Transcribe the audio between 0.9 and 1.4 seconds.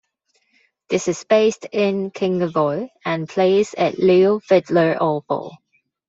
is